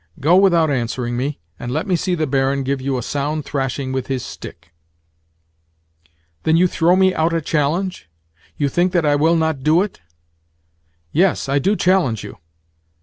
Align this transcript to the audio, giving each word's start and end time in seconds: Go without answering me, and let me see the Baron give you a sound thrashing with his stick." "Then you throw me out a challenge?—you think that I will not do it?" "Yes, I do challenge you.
Go 0.19 0.35
without 0.35 0.71
answering 0.71 1.15
me, 1.15 1.39
and 1.59 1.71
let 1.71 1.85
me 1.85 1.95
see 1.95 2.15
the 2.15 2.25
Baron 2.25 2.63
give 2.63 2.81
you 2.81 2.97
a 2.97 3.03
sound 3.03 3.45
thrashing 3.45 3.91
with 3.91 4.07
his 4.07 4.25
stick." 4.25 4.73
"Then 6.41 6.57
you 6.57 6.65
throw 6.65 6.95
me 6.95 7.13
out 7.13 7.33
a 7.35 7.39
challenge?—you 7.39 8.67
think 8.67 8.93
that 8.93 9.05
I 9.05 9.15
will 9.15 9.35
not 9.35 9.61
do 9.61 9.83
it?" 9.83 10.01
"Yes, 11.11 11.47
I 11.47 11.59
do 11.59 11.75
challenge 11.75 12.23
you. 12.23 12.39